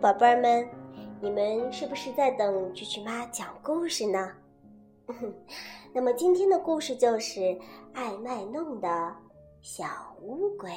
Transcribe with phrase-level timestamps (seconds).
[0.00, 0.68] 宝贝儿们，
[1.20, 4.32] 你们是不是在等蛐蛐妈讲故事呢？
[5.92, 7.58] 那么今天的故事就是
[7.92, 9.14] 爱卖弄的
[9.62, 9.84] 小
[10.22, 10.70] 乌龟。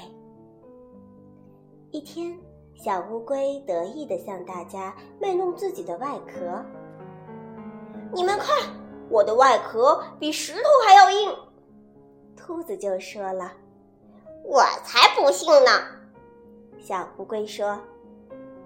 [1.92, 2.38] 一天，
[2.76, 6.64] 小乌龟得意地向大家卖弄自己的外壳。
[8.14, 8.70] 你们看，
[9.10, 11.36] 我的外壳比石头还要硬。
[12.36, 13.52] 兔子就说了
[14.46, 15.72] ：“我才不信呢！”
[16.80, 17.78] 小乌龟说。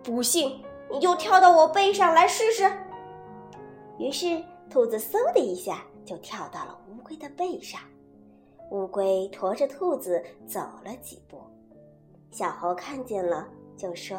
[0.03, 2.71] 不信，你就跳到我背上来试试。
[3.97, 7.79] 于是，兔子嗖的一下就跳到了乌龟的背上。
[8.71, 11.41] 乌龟驮着兔子走了几步，
[12.31, 14.17] 小猴看见了，就说：“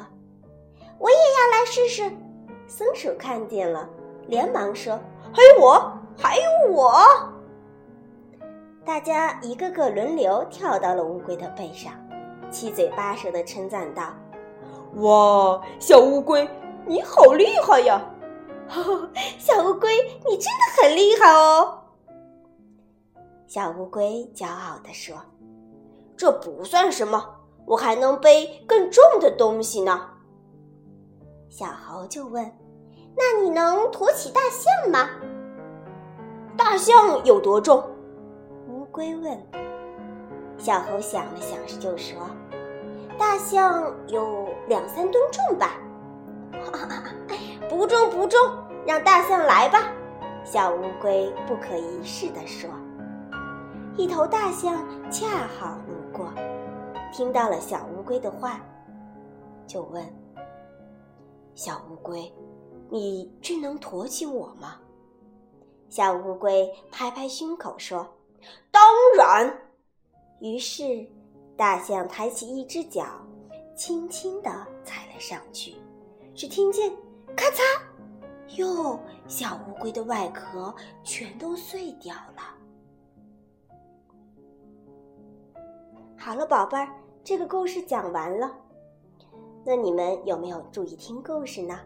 [1.00, 2.10] 我也要来试试。”
[2.68, 3.88] 松鼠看见了，
[4.28, 4.98] 连忙说
[5.32, 6.92] ：“还有我，还有我！”
[8.84, 11.92] 大家一个个轮流跳到了乌龟的背上，
[12.50, 14.14] 七嘴八舌的称赞道。
[14.96, 16.46] 哇，小乌龟，
[16.86, 18.02] 你好厉害呀！
[19.38, 19.90] 小乌龟，
[20.26, 21.78] 你真的很厉害哦！
[23.46, 25.16] 小乌龟骄傲地说
[26.16, 30.10] ：“这不算什么，我还能背更重的东西呢。”
[31.48, 32.44] 小猴就问
[33.16, 35.08] ：“那你能驮起大象吗？”
[36.56, 37.82] 大象有多重？
[38.68, 39.42] 乌龟问。
[40.58, 42.18] 小猴想了想，就说。
[43.22, 45.78] 大象有两三吨重吧？
[47.70, 48.40] 不重不重，
[48.84, 49.92] 让大象来吧。
[50.44, 52.68] 小乌龟不可一世地说。
[53.96, 56.32] 一头大象恰好路过，
[57.12, 58.60] 听到了小乌龟的话，
[59.68, 60.04] 就问
[61.54, 62.30] ：“小乌龟，
[62.90, 64.80] 你真能驮起我吗？”
[65.88, 68.04] 小乌龟拍拍胸口说
[68.72, 68.82] ：“当
[69.16, 69.58] 然。”
[70.42, 71.06] 于是。
[71.56, 73.04] 大象抬起一只脚，
[73.76, 74.50] 轻轻地
[74.84, 75.74] 踩了上去，
[76.34, 76.90] 只听见
[77.36, 77.60] “咔嚓”，
[78.56, 82.42] 哟，小乌龟的外壳全都碎掉了。
[86.16, 86.88] 好了，宝贝儿，
[87.22, 88.50] 这个故事讲完了。
[89.64, 91.78] 那你们有没有注意听故事呢？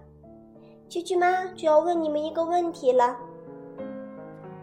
[0.88, 3.18] 蛐蛐妈就要问你们一个问题了。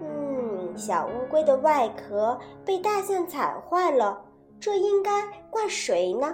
[0.02, 4.24] 嗯，小乌龟的外壳被大象踩坏了。
[4.64, 5.12] 这应该
[5.50, 6.34] 怪谁呢？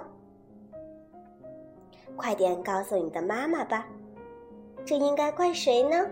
[2.16, 3.88] 快点告诉你的妈妈吧！
[4.86, 6.08] 这应该怪谁呢？